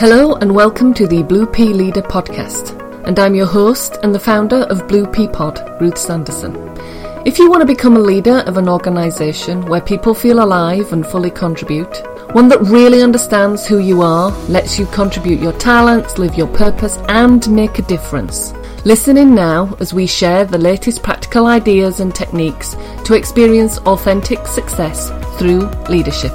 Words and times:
Hello 0.00 0.32
and 0.36 0.54
welcome 0.54 0.94
to 0.94 1.06
the 1.06 1.22
Blue 1.22 1.44
Pea 1.44 1.74
Leader 1.74 2.00
podcast. 2.00 2.74
And 3.06 3.18
I'm 3.18 3.34
your 3.34 3.44
host 3.44 3.98
and 4.02 4.14
the 4.14 4.18
founder 4.18 4.62
of 4.70 4.88
Blue 4.88 5.06
Pea 5.06 5.28
Pod, 5.28 5.78
Ruth 5.78 5.98
Sanderson. 5.98 6.56
If 7.26 7.38
you 7.38 7.50
want 7.50 7.60
to 7.60 7.66
become 7.66 7.98
a 7.98 8.00
leader 8.00 8.38
of 8.46 8.56
an 8.56 8.66
organisation 8.66 9.60
where 9.66 9.82
people 9.82 10.14
feel 10.14 10.42
alive 10.42 10.94
and 10.94 11.06
fully 11.06 11.30
contribute, 11.30 11.94
one 12.32 12.48
that 12.48 12.62
really 12.62 13.02
understands 13.02 13.66
who 13.66 13.76
you 13.76 14.00
are, 14.00 14.30
lets 14.48 14.78
you 14.78 14.86
contribute 14.86 15.38
your 15.38 15.52
talents, 15.52 16.16
live 16.16 16.34
your 16.34 16.48
purpose, 16.48 16.96
and 17.10 17.46
make 17.54 17.78
a 17.78 17.82
difference. 17.82 18.54
Listen 18.86 19.18
in 19.18 19.34
now 19.34 19.76
as 19.80 19.92
we 19.92 20.06
share 20.06 20.46
the 20.46 20.56
latest 20.56 21.02
practical 21.02 21.46
ideas 21.46 22.00
and 22.00 22.14
techniques 22.14 22.74
to 23.04 23.12
experience 23.12 23.76
authentic 23.80 24.46
success 24.46 25.10
through 25.38 25.68
leadership. 25.90 26.32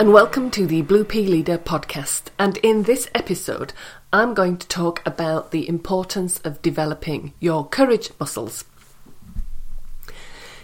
And 0.00 0.14
welcome 0.14 0.50
to 0.50 0.66
the 0.66 0.80
Blue 0.80 1.04
Pea 1.04 1.26
Leader 1.26 1.58
podcast. 1.58 2.28
And 2.38 2.56
in 2.62 2.84
this 2.84 3.10
episode, 3.14 3.74
I'm 4.14 4.32
going 4.32 4.56
to 4.56 4.66
talk 4.66 5.02
about 5.04 5.50
the 5.50 5.68
importance 5.68 6.38
of 6.38 6.62
developing 6.62 7.34
your 7.38 7.68
courage 7.68 8.08
muscles. 8.18 8.64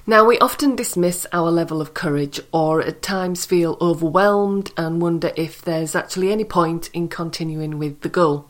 Now, 0.06 0.24
we 0.24 0.38
often 0.38 0.74
dismiss 0.74 1.26
our 1.34 1.50
level 1.50 1.82
of 1.82 1.92
courage 1.92 2.40
or 2.50 2.80
at 2.80 3.02
times 3.02 3.44
feel 3.44 3.76
overwhelmed 3.78 4.72
and 4.74 5.02
wonder 5.02 5.30
if 5.36 5.60
there's 5.60 5.94
actually 5.94 6.32
any 6.32 6.44
point 6.44 6.88
in 6.94 7.06
continuing 7.06 7.78
with 7.78 8.00
the 8.00 8.08
goal. 8.08 8.48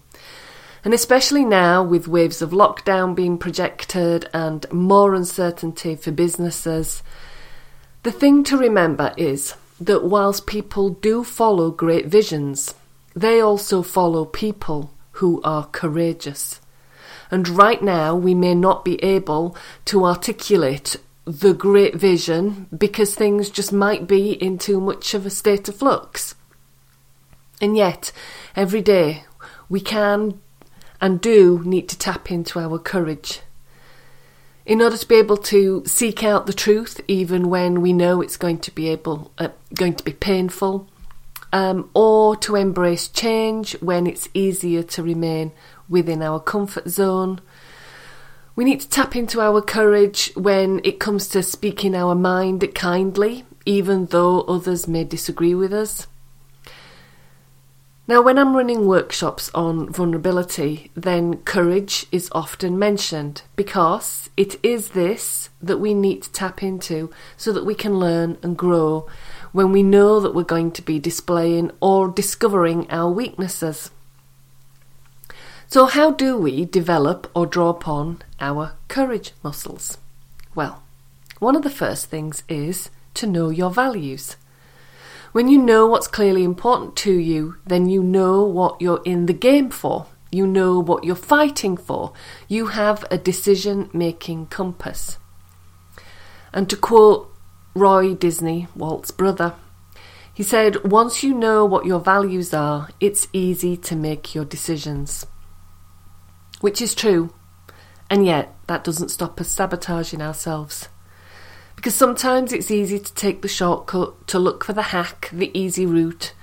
And 0.85 0.95
especially 0.95 1.45
now, 1.45 1.83
with 1.83 2.07
waves 2.07 2.41
of 2.41 2.51
lockdown 2.51 3.17
being 3.17 3.39
projected 3.39 4.31
and 4.33 4.65
more 4.73 5.17
uncertainty 5.17 5.97
for 5.97 6.13
businesses, 6.13 7.03
the 8.05 8.13
thing 8.13 8.45
to 8.45 8.57
remember 8.57 9.13
is 9.17 9.57
that 9.81 10.05
whilst 10.05 10.47
people 10.47 10.91
do 10.91 11.23
follow 11.23 11.71
great 11.71 12.07
visions, 12.07 12.75
they 13.15 13.41
also 13.41 13.83
follow 13.83 14.25
people 14.25 14.93
who 15.13 15.41
are 15.43 15.67
courageous. 15.67 16.61
And 17.31 17.49
right 17.49 17.83
now, 17.83 18.15
we 18.15 18.35
may 18.35 18.55
not 18.55 18.85
be 18.85 19.03
able 19.03 19.57
to 19.87 20.05
articulate 20.05 20.97
the 21.25 21.53
great 21.53 21.97
vision 21.97 22.69
because 22.77 23.15
things 23.15 23.51
just 23.51 23.73
might 23.73 24.07
be 24.07 24.33
in 24.33 24.59
too 24.59 24.81
much 24.81 25.13
of 25.13 25.27
a 25.27 25.31
state 25.31 25.69
of 25.69 25.77
flux. 25.77 26.37
And 27.61 27.77
yet, 27.77 28.13
every 28.55 28.83
day, 28.83 29.25
we 29.69 29.81
can 29.81 30.41
and 31.01 31.21
do 31.21 31.63
need 31.65 31.89
to 31.89 31.99
tap 31.99 32.31
into 32.31 32.59
our 32.61 32.79
courage. 32.79 33.41
In 34.67 34.83
order 34.83 34.97
to 34.97 35.07
be 35.07 35.15
able 35.15 35.37
to 35.37 35.85
seek 35.87 36.25
out 36.25 36.47
the 36.47 36.53
truth, 36.53 37.01
even 37.07 37.49
when 37.49 37.81
we 37.81 37.93
know 37.93 38.21
it's 38.21 38.37
going 38.37 38.59
to 38.59 38.75
be 38.75 38.89
able, 38.89 39.31
uh, 39.39 39.51
going 39.73 39.95
to 39.95 40.03
be 40.03 40.13
painful, 40.13 40.89
um, 41.53 41.89
or 41.95 42.35
to 42.35 42.57
embrace 42.57 43.07
change 43.07 43.81
when 43.81 44.09
it's 44.09 44.29
easier 44.35 44.83
to 44.83 45.05
remain 45.05 45.53
within 45.89 46.21
our 46.21 46.41
comfort 46.41 46.89
zone, 46.89 47.41
we 48.57 48.65
need 48.65 48.81
to 48.81 48.89
tap 48.89 49.15
into 49.15 49.41
our 49.41 49.63
courage 49.63 50.33
when 50.35 50.81
it 50.83 50.99
comes 50.99 51.29
to 51.29 51.45
speaking 51.45 51.95
our 51.95 52.17
mind 52.17 52.69
kindly, 52.75 53.45
even 53.67 54.07
though 54.07 54.41
others 54.43 54.89
may 54.89 55.05
disagree 55.05 55.55
with 55.55 55.73
us. 55.73 56.09
Now, 58.09 58.23
when 58.23 58.39
I'm 58.39 58.55
running 58.55 58.87
workshops 58.87 59.51
on 59.53 59.93
vulnerability, 59.93 60.93
then 60.95 61.39
courage 61.39 62.07
is 62.13 62.29
often 62.31 62.79
mentioned 62.79 63.43
because 63.57 64.31
it 64.37 64.65
is 64.65 64.91
this 64.91 65.51
that 65.61 65.79
we 65.79 65.93
need 65.93 66.23
to 66.23 66.31
tap 66.31 66.63
into 66.63 67.11
so 67.37 67.53
that 67.53 67.67
we 67.67 67.75
can 67.75 67.99
learn 67.99 68.39
and 68.45 68.57
grow 68.57 69.09
when 69.51 69.73
we 69.73 69.83
know 69.83 70.21
that 70.21 70.37
we're 70.37 70.45
going 70.45 70.71
to 70.71 70.83
be 70.83 71.01
displaying 71.01 71.73
or 71.81 72.07
discovering 72.07 72.89
our 72.91 73.11
weaknesses. 73.11 73.91
So, 75.67 75.87
how 75.87 76.13
do 76.13 76.39
we 76.39 76.65
develop 76.65 77.29
or 77.35 77.45
draw 77.45 77.71
upon 77.71 78.23
our 78.39 78.75
courage 78.87 79.33
muscles? 79.43 79.99
Well, 80.55 80.85
one 81.41 81.57
of 81.57 81.63
the 81.63 81.71
first 81.71 82.07
things 82.07 82.45
is 82.49 82.89
to 83.15 83.27
know 83.27 83.51
your 83.51 83.71
values. 83.71 84.37
When 85.37 85.49
you 85.49 85.59
know 85.59 85.87
what's 85.87 86.09
clearly 86.09 86.45
important 86.45 86.97
to 87.05 87.13
you, 87.13 87.57
then 87.67 87.91
you 87.91 88.03
know 88.03 88.43
what 88.43 88.81
you're 88.81 89.03
in 89.05 89.27
the 89.27 89.35
game 89.35 89.69
for. 89.69 90.07
You 90.33 90.47
know 90.47 90.79
what 90.79 91.05
you're 91.05 91.15
fighting 91.15 91.77
for. 91.77 92.15
You 92.49 92.69
have 92.69 93.05
a 93.11 93.19
decision 93.19 93.91
making 93.93 94.47
compass. 94.47 95.19
And 96.55 96.71
to 96.71 96.77
quote 96.79 97.31
Roy 97.75 98.15
Disney, 98.15 98.69
Walt's 98.75 99.11
brother, 99.11 99.53
he 100.33 100.43
said, 100.43 100.91
Once 100.91 101.23
you 101.23 101.35
know 101.35 101.67
what 101.67 101.85
your 101.85 102.01
values 102.01 102.55
are, 102.55 102.89
it's 102.99 103.29
easy 103.35 103.77
to 103.77 103.95
make 103.95 104.35
your 104.35 104.47
decisions 104.47 105.27
which 106.63 106.81
is 106.81 106.95
true. 106.95 107.35
And 108.09 108.25
yet, 108.25 108.55
that 108.69 108.85
doesn't 108.85 109.11
stop 109.11 109.39
us 109.39 109.49
sabotaging 109.49 110.23
ourselves. 110.23 110.89
Because 111.77 111.95
sometimes 111.95 112.53
it's 112.53 112.71
easy 112.71 112.99
to 112.99 113.15
take 113.15 113.43
the 113.43 113.49
shortcut, 113.49 114.27
to 114.29 114.39
look 114.39 114.65
for 114.65 114.73
the 114.73 114.83
hack, 114.83 115.31
the 115.33 115.57
easy 115.57 115.87
route. 115.87 116.35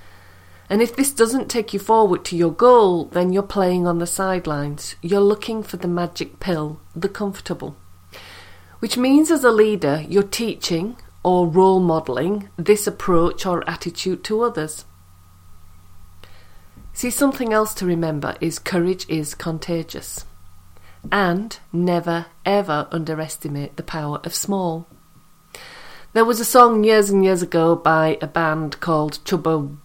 And 0.69 0.81
if 0.81 0.95
this 0.95 1.11
doesn't 1.11 1.49
take 1.49 1.73
you 1.73 1.79
forward 1.79 2.23
to 2.25 2.38
your 2.38 2.51
goal, 2.51 3.05
then 3.05 3.33
you're 3.33 3.43
playing 3.43 3.85
on 3.85 3.99
the 3.99 4.07
sidelines. 4.07 4.95
You're 5.01 5.19
looking 5.19 5.61
for 5.61 5.77
the 5.77 5.88
magic 5.88 6.39
pill, 6.39 6.79
the 6.95 7.09
comfortable. 7.09 7.75
Which 8.79 8.97
means, 8.97 9.29
as 9.29 9.43
a 9.43 9.51
leader, 9.51 10.05
you're 10.07 10.23
teaching 10.23 10.97
or 11.23 11.47
role 11.47 11.79
modelling 11.79 12.49
this 12.57 12.85
approach 12.85 13.45
or 13.45 13.67
attitude 13.69 14.23
to 14.25 14.41
others. 14.41 14.85
See, 16.93 17.09
something 17.09 17.51
else 17.51 17.73
to 17.75 17.85
remember 17.85 18.35
is 18.39 18.59
courage 18.59 19.07
is 19.09 19.33
contagious. 19.33 20.25
And 21.11 21.57
never, 21.72 22.27
ever 22.45 22.88
underestimate 22.91 23.77
the 23.77 23.83
power 23.83 24.19
of 24.23 24.35
small. 24.35 24.88
There 26.13 26.25
was 26.25 26.40
a 26.40 26.46
song 26.46 26.84
years 26.84 27.09
and 27.09 27.25
years 27.25 27.41
ago 27.41 27.75
by 27.75 28.19
a 28.22 28.28
band 28.28 28.79
called 28.79 29.18
Chubba 29.25 29.75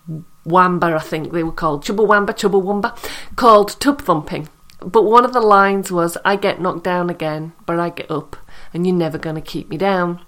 Wamba, 0.44 0.88
I 0.88 0.98
think 0.98 1.32
they 1.32 1.42
were 1.42 1.52
called 1.52 1.84
Chumbawamba, 1.84 2.34
Chubba 2.34 2.62
Wamba, 2.62 2.94
called 3.34 3.80
Tub 3.80 4.02
Thumping. 4.02 4.46
But 4.80 5.04
one 5.04 5.24
of 5.24 5.32
the 5.32 5.40
lines 5.40 5.90
was, 5.90 6.18
I 6.26 6.36
get 6.36 6.60
knocked 6.60 6.84
down 6.84 7.08
again, 7.08 7.54
but 7.64 7.80
I 7.80 7.88
get 7.88 8.10
up, 8.10 8.36
and 8.74 8.86
you're 8.86 8.94
never 8.94 9.16
going 9.16 9.36
to 9.36 9.40
keep 9.40 9.70
me 9.70 9.78
down. 9.78 10.20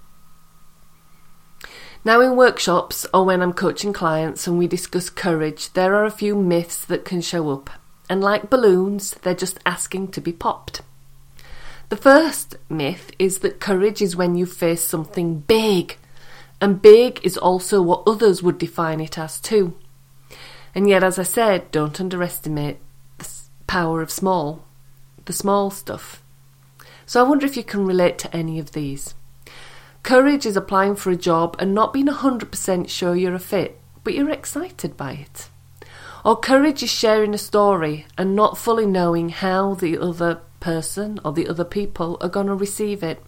Now, 2.03 2.23
in 2.23 2.35
workshops 2.35 3.07
or 3.13 3.27
when 3.27 3.43
I'm 3.43 3.53
coaching 3.53 3.93
clients 3.93 4.47
and 4.47 4.59
we 4.59 4.67
discuss 4.67 5.11
courage, 5.11 5.75
there 5.75 5.95
are 5.95 6.07
a 6.07 6.11
few 6.11 6.35
myths 6.35 6.83
that 6.87 7.05
can 7.05 7.21
show 7.21 7.51
up, 7.51 7.69
and 8.09 8.23
like 8.23 8.49
balloons, 8.49 9.11
they're 9.21 9.35
just 9.35 9.59
asking 9.67 10.13
to 10.13 10.23
be 10.23 10.33
popped. 10.33 10.81
The 11.91 11.97
first 11.97 12.55
myth 12.69 13.11
is 13.19 13.41
that 13.41 13.59
courage 13.59 14.01
is 14.01 14.15
when 14.15 14.37
you 14.37 14.47
face 14.47 14.85
something 14.85 15.41
big, 15.41 15.97
and 16.61 16.81
big 16.81 17.19
is 17.25 17.37
also 17.37 17.83
what 17.83 18.05
others 18.07 18.45
would 18.45 18.59
define 18.59 19.01
it 19.01 19.19
as 19.19 19.41
too. 19.41 19.77
And 20.73 20.89
yet, 20.89 21.03
as 21.03 21.19
I 21.19 21.25
said, 21.25 21.69
don't 21.73 22.01
underestimate 22.01 22.79
the 23.19 23.29
power 23.67 24.03
of 24.03 24.13
small, 24.13 24.65
the 25.25 25.33
small 25.33 25.73
stuff. 25.73 26.23
So 27.07 27.19
I 27.19 27.29
wonder 27.29 27.45
if 27.45 27.57
you 27.57 27.65
can 27.65 27.85
relate 27.85 28.19
to 28.19 28.37
any 28.37 28.61
of 28.61 28.71
these. 28.71 29.15
Courage 30.05 30.47
is 30.47 30.57
applying 30.57 30.95
for 30.95 31.11
a 31.11 31.17
job 31.17 31.57
and 31.59 31.75
not 31.75 31.93
being 31.93 32.07
100% 32.07 32.89
sure 32.89 33.17
you're 33.17 33.35
a 33.35 33.41
fit, 33.41 33.81
but 34.05 34.15
you're 34.15 34.31
excited 34.31 34.97
by 34.97 35.15
it. 35.15 35.49
Or 36.25 36.39
courage 36.39 36.85
is 36.85 36.91
sharing 36.91 37.35
a 37.35 37.39
story 37.39 38.07
and 38.17 38.37
not 38.37 38.57
fully 38.57 38.87
knowing 38.87 39.31
how 39.31 39.75
the 39.75 39.99
other 39.99 40.41
person 40.61 41.19
or 41.25 41.33
the 41.33 41.49
other 41.49 41.65
people 41.65 42.17
are 42.21 42.29
going 42.29 42.47
to 42.47 42.55
receive 42.55 43.03
it. 43.03 43.23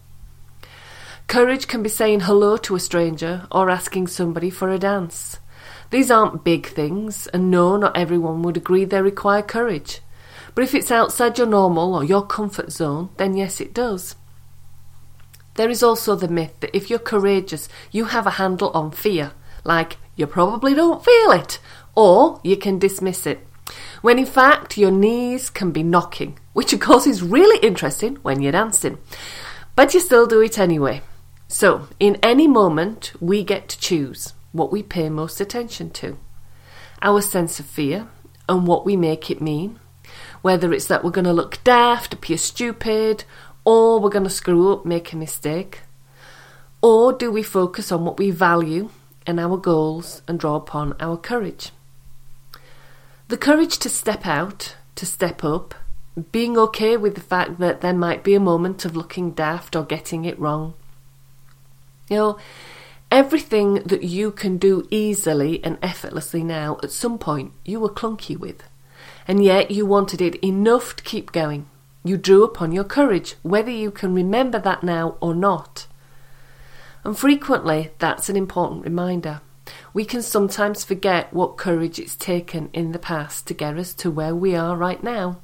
Courage 1.27 1.67
can 1.67 1.83
be 1.83 1.89
saying 1.89 2.21
hello 2.21 2.57
to 2.59 2.75
a 2.75 2.81
stranger 2.81 3.47
or 3.51 3.71
asking 3.71 4.07
somebody 4.07 4.51
for 4.51 4.71
a 4.71 4.79
dance. 4.79 5.39
These 5.91 6.11
aren't 6.11 6.45
big 6.45 6.67
things, 6.67 7.27
and 7.29 7.51
no, 7.51 7.77
not 7.77 7.97
everyone 7.97 8.43
would 8.43 8.57
agree 8.57 8.85
they 8.85 9.01
require 9.01 9.43
courage. 9.43 10.01
But 10.55 10.65
if 10.65 10.75
it's 10.75 10.91
outside 10.91 11.39
your 11.39 11.47
normal 11.47 11.95
or 11.95 12.05
your 12.05 12.27
comfort 12.27 12.73
zone, 12.73 13.11
then 13.17 13.37
yes, 13.37 13.61
it 13.61 13.73
does. 13.73 14.15
There 15.55 15.71
is 15.71 15.83
also 15.83 16.15
the 16.15 16.29
myth 16.29 16.61
that 16.61 16.75
if 16.77 16.89
you're 16.89 16.99
courageous, 16.99 17.69
you 17.91 18.07
have 18.07 18.27
a 18.27 18.33
handle 18.33 18.71
on 18.71 18.91
fear, 18.91 19.33
like 19.65 19.99
you 20.17 20.27
probably 20.27 20.75
don't 20.75 21.05
feel 21.05 21.31
it, 21.31 21.59
or 21.95 22.41
you 22.43 22.57
can 22.57 22.79
dismiss 22.79 23.27
it. 23.27 23.47
When 24.03 24.19
in 24.19 24.27
fact, 24.27 24.77
your 24.77 24.91
knees 24.91 25.49
can 25.49 25.71
be 25.71 25.83
knocking, 25.83 26.39
which 26.53 26.73
of 26.73 26.81
course 26.81 27.07
is 27.07 27.23
really 27.23 27.59
interesting 27.67 28.17
when 28.17 28.43
you're 28.43 28.53
dancing. 28.53 28.99
But 29.75 29.95
you 29.95 30.01
still 30.01 30.27
do 30.27 30.41
it 30.43 30.59
anyway. 30.59 31.01
So, 31.49 31.89
in 31.99 32.19
any 32.23 32.47
moment, 32.47 33.13
we 33.21 33.45
get 33.45 33.69
to 33.69 33.79
choose 33.79 34.35
what 34.53 34.71
we 34.71 34.83
pay 34.83 35.09
most 35.09 35.41
attention 35.41 35.91
to 35.91 36.19
our 37.03 37.21
sense 37.21 37.59
of 37.59 37.67
fear 37.67 38.09
and 38.49 38.67
what 38.67 38.87
we 38.87 38.97
make 38.97 39.31
it 39.31 39.41
mean, 39.41 39.79
Whether 40.41 40.73
it's 40.73 40.87
that 40.87 41.05
we're 41.05 41.11
going 41.11 41.25
to 41.25 41.33
look 41.33 41.63
daft, 41.65 42.15
appear 42.15 42.39
stupid, 42.39 43.25
or 43.65 44.01
we're 44.01 44.11
going 44.11 44.25
to 44.25 44.31
screw 44.31 44.73
up, 44.73 44.85
make 44.85 45.13
a 45.13 45.17
mistake. 45.17 45.81
Or 46.81 47.13
do 47.13 47.31
we 47.31 47.43
focus 47.43 47.93
on 47.93 48.05
what 48.05 48.19
we 48.19 48.31
value 48.31 48.91
and 49.27 49.39
our 49.39 49.57
goals 49.57 50.23
and 50.27 50.39
draw 50.41 50.57
upon 50.57 50.97
our 50.99 51.17
courage? 51.17 51.71
The 53.33 53.39
courage 53.39 53.79
to 53.79 53.89
step 53.89 54.27
out, 54.27 54.77
to 54.95 55.07
step 55.07 55.43
up, 55.43 55.75
being 56.33 56.59
okay 56.59 56.99
with 56.99 57.15
the 57.15 57.23
fact 57.23 57.61
that 57.61 57.81
there 57.81 57.95
might 57.95 58.23
be 58.23 58.35
a 58.35 58.39
moment 58.39 58.85
of 58.85 58.95
looking 58.95 59.31
daft 59.31 59.75
or 59.75 59.85
getting 59.85 60.27
it 60.27 60.39
wrong. 60.39 60.75
You 62.11 62.17
know, 62.17 62.39
everything 63.11 63.77
that 63.87 64.03
you 64.03 64.33
can 64.33 64.59
do 64.59 64.87
easily 64.91 65.65
and 65.65 65.79
effortlessly 65.81 66.45
now, 66.45 66.79
at 66.83 66.91
some 66.91 67.17
point 67.17 67.55
you 67.65 67.81
were 67.81 67.89
clunky 67.89 68.37
with, 68.37 68.65
and 69.27 69.43
yet 69.43 69.71
you 69.71 69.87
wanted 69.87 70.21
it 70.21 70.35
enough 70.45 70.95
to 70.97 71.03
keep 71.03 71.33
going. 71.33 71.71
You 72.05 72.19
drew 72.19 72.45
upon 72.45 72.73
your 72.73 72.85
courage, 72.85 73.37
whether 73.41 73.71
you 73.71 73.91
can 73.91 74.13
remember 74.13 74.59
that 74.59 74.83
now 74.83 75.17
or 75.23 75.35
not. 75.35 75.87
And 77.03 77.19
frequently, 77.19 77.93
that's 77.99 78.29
an 78.29 78.37
important 78.37 78.85
reminder. 78.85 79.41
We 79.95 80.05
can 80.05 80.23
sometimes 80.23 80.85
forget 80.85 81.33
what 81.33 81.57
courage 81.57 81.99
it's 81.99 82.17
taken 82.17 82.71
in 82.73 82.93
the 82.93 82.99
past 82.99 83.47
to 83.47 83.55
get 83.55 83.77
us 83.77 83.95
to 83.95 84.11
where 84.11 84.35
we 84.35 84.55
are 84.55 84.77
right 84.77 85.03
now. 85.03 85.41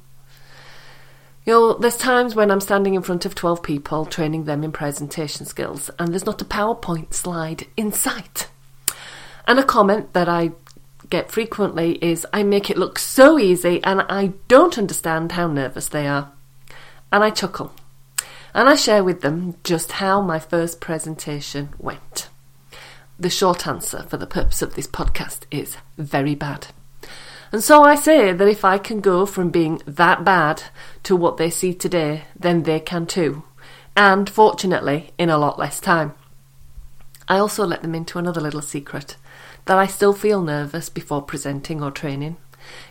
You 1.45 1.53
know, 1.53 1.73
there's 1.73 1.97
times 1.97 2.35
when 2.35 2.51
I'm 2.51 2.61
standing 2.61 2.93
in 2.93 3.01
front 3.01 3.25
of 3.25 3.33
12 3.33 3.63
people 3.63 4.05
training 4.05 4.43
them 4.43 4.63
in 4.63 4.71
presentation 4.71 5.45
skills 5.45 5.89
and 5.97 6.11
there's 6.11 6.25
not 6.25 6.41
a 6.41 6.45
PowerPoint 6.45 7.13
slide 7.13 7.65
in 7.77 7.91
sight. 7.91 8.49
And 9.47 9.57
a 9.57 9.63
comment 9.63 10.13
that 10.13 10.29
I 10.29 10.51
get 11.09 11.31
frequently 11.31 11.93
is 12.03 12.27
I 12.31 12.43
make 12.43 12.69
it 12.69 12.77
look 12.77 12.99
so 12.99 13.39
easy 13.39 13.83
and 13.83 14.01
I 14.01 14.33
don't 14.47 14.77
understand 14.77 15.31
how 15.31 15.47
nervous 15.47 15.87
they 15.87 16.07
are. 16.07 16.31
And 17.11 17.23
I 17.23 17.31
chuckle. 17.31 17.73
And 18.53 18.69
I 18.69 18.75
share 18.75 19.03
with 19.03 19.21
them 19.21 19.55
just 19.63 19.93
how 19.93 20.21
my 20.21 20.39
first 20.39 20.79
presentation 20.79 21.69
went. 21.79 22.29
The 23.19 23.29
short 23.29 23.67
answer 23.67 24.03
for 24.03 24.15
the 24.15 24.25
purpose 24.25 24.61
of 24.61 24.75
this 24.75 24.87
podcast 24.87 25.41
is 25.51 25.75
very 25.97 26.35
bad. 26.35 26.67
And 27.51 27.61
so 27.61 27.83
I 27.83 27.95
say 27.95 28.31
that 28.31 28.47
if 28.47 28.63
I 28.63 28.77
can 28.77 29.01
go 29.01 29.25
from 29.25 29.49
being 29.49 29.81
that 29.85 30.23
bad 30.23 30.63
to 31.03 31.17
what 31.17 31.35
they 31.35 31.49
see 31.49 31.73
today, 31.73 32.23
then 32.33 32.63
they 32.63 32.79
can 32.79 33.05
too. 33.05 33.43
And 33.93 34.29
fortunately, 34.29 35.11
in 35.17 35.29
a 35.29 35.37
lot 35.37 35.59
less 35.59 35.81
time. 35.81 36.13
I 37.27 37.39
also 37.39 37.65
let 37.65 37.81
them 37.81 37.93
into 37.93 38.19
another 38.19 38.39
little 38.39 38.61
secret 38.61 39.17
that 39.65 39.77
I 39.77 39.85
still 39.85 40.13
feel 40.13 40.41
nervous 40.41 40.87
before 40.87 41.21
presenting 41.21 41.83
or 41.83 41.91
training. 41.91 42.37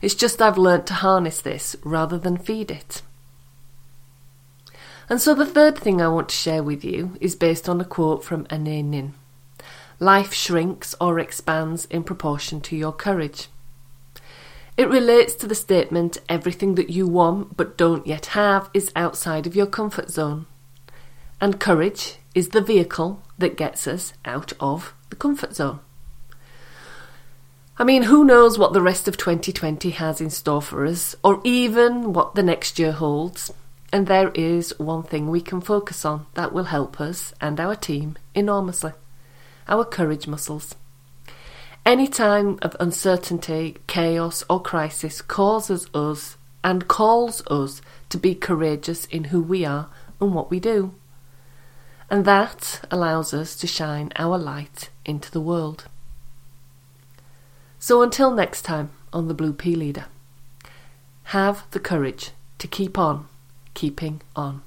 It's 0.02 0.14
just 0.14 0.42
I've 0.42 0.58
learnt 0.58 0.86
to 0.88 0.94
harness 0.94 1.40
this 1.40 1.74
rather 1.82 2.18
than 2.18 2.36
feed 2.36 2.70
it. 2.70 3.00
And 5.08 5.22
so 5.22 5.34
the 5.34 5.46
third 5.46 5.78
thing 5.78 6.02
I 6.02 6.08
want 6.08 6.28
to 6.28 6.36
share 6.36 6.62
with 6.62 6.84
you 6.84 7.16
is 7.18 7.34
based 7.34 7.66
on 7.66 7.80
a 7.80 7.84
quote 7.84 8.22
from 8.22 8.44
Anaïs 8.46 8.84
Nin. 8.84 9.14
Life 10.00 10.32
shrinks 10.32 10.94
or 11.00 11.18
expands 11.18 11.86
in 11.86 12.04
proportion 12.04 12.60
to 12.60 12.76
your 12.76 12.92
courage. 12.92 13.48
It 14.76 14.88
relates 14.88 15.34
to 15.34 15.48
the 15.48 15.56
statement 15.56 16.18
everything 16.28 16.76
that 16.76 16.90
you 16.90 17.08
want 17.08 17.56
but 17.56 17.76
don't 17.76 18.06
yet 18.06 18.26
have 18.26 18.70
is 18.72 18.92
outside 18.94 19.44
of 19.44 19.56
your 19.56 19.66
comfort 19.66 20.08
zone. 20.08 20.46
And 21.40 21.58
courage 21.58 22.18
is 22.32 22.50
the 22.50 22.60
vehicle 22.60 23.22
that 23.38 23.56
gets 23.56 23.88
us 23.88 24.12
out 24.24 24.52
of 24.60 24.94
the 25.10 25.16
comfort 25.16 25.56
zone. 25.56 25.80
I 27.76 27.82
mean, 27.82 28.04
who 28.04 28.24
knows 28.24 28.56
what 28.56 28.72
the 28.72 28.82
rest 28.82 29.08
of 29.08 29.16
2020 29.16 29.90
has 29.90 30.20
in 30.20 30.30
store 30.30 30.62
for 30.62 30.86
us, 30.86 31.16
or 31.24 31.40
even 31.42 32.12
what 32.12 32.36
the 32.36 32.42
next 32.44 32.78
year 32.78 32.92
holds. 32.92 33.52
And 33.92 34.06
there 34.06 34.30
is 34.30 34.78
one 34.78 35.02
thing 35.02 35.28
we 35.28 35.40
can 35.40 35.60
focus 35.60 36.04
on 36.04 36.26
that 36.34 36.52
will 36.52 36.64
help 36.64 37.00
us 37.00 37.34
and 37.40 37.58
our 37.58 37.74
team 37.74 38.16
enormously 38.34 38.92
our 39.68 39.84
courage 39.84 40.26
muscles. 40.26 40.74
Any 41.84 42.06
time 42.06 42.58
of 42.62 42.76
uncertainty, 42.80 43.76
chaos, 43.86 44.44
or 44.50 44.60
crisis 44.60 45.22
causes 45.22 45.88
us 45.94 46.36
and 46.62 46.88
calls 46.88 47.46
us 47.46 47.80
to 48.10 48.18
be 48.18 48.34
courageous 48.34 49.06
in 49.06 49.24
who 49.24 49.40
we 49.40 49.64
are 49.64 49.88
and 50.20 50.34
what 50.34 50.50
we 50.50 50.60
do. 50.60 50.94
And 52.10 52.24
that 52.24 52.84
allows 52.90 53.32
us 53.32 53.54
to 53.56 53.66
shine 53.66 54.12
our 54.16 54.38
light 54.38 54.90
into 55.04 55.30
the 55.30 55.40
world. 55.40 55.84
So 57.78 58.02
until 58.02 58.30
next 58.30 58.62
time 58.62 58.90
on 59.12 59.28
the 59.28 59.34
Blue 59.34 59.52
Pea 59.52 59.74
Leader, 59.74 60.06
have 61.24 61.64
the 61.70 61.80
courage 61.80 62.32
to 62.58 62.66
keep 62.66 62.98
on 62.98 63.26
keeping 63.78 64.20
on. 64.34 64.60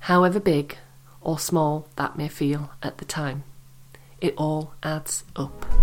However 0.00 0.38
big 0.38 0.76
or 1.24 1.38
small 1.38 1.88
that 1.96 2.16
may 2.16 2.28
feel 2.28 2.70
at 2.82 2.98
the 2.98 3.04
time. 3.04 3.42
It 4.20 4.34
all 4.36 4.74
adds 4.82 5.24
up. 5.34 5.73